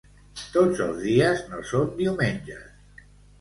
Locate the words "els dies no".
0.85-1.59